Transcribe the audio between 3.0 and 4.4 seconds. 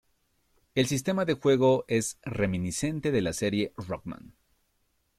de la serie Rockman.